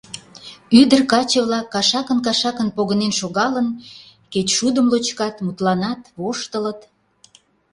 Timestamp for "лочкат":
4.91-5.35